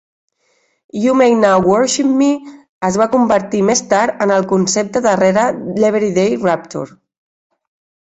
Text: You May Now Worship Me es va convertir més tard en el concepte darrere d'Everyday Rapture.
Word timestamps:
You 1.01 1.13
May 1.13 1.33
Now 1.41 1.57
Worship 1.71 2.07
Me 2.21 2.29
es 2.89 2.97
va 3.01 3.07
convertir 3.15 3.61
més 3.67 3.83
tard 3.91 4.23
en 4.27 4.33
el 4.37 4.47
concepte 4.53 5.03
darrere 5.09 5.45
d'Everyday 5.61 6.33
Rapture. 6.47 6.97